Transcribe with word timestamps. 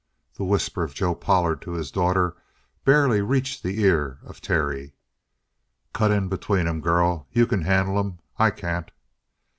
The 0.35 0.43
whisper 0.43 0.81
of 0.81 0.95
Joe 0.95 1.13
Pollard 1.13 1.61
to 1.61 1.73
his 1.73 1.91
daughter 1.91 2.35
barely 2.85 3.21
reached 3.21 3.61
the 3.61 3.79
ear 3.83 4.17
of 4.23 4.41
Terry. 4.41 4.95
"Cut 5.93 6.09
in 6.09 6.27
between 6.27 6.67
'em, 6.67 6.81
girl. 6.81 7.27
You 7.31 7.45
can 7.45 7.61
handle 7.61 7.99
'em. 7.99 8.17
I 8.39 8.49
can't!" 8.49 8.89